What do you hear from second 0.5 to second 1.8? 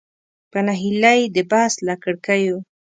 په نهیلۍ د بس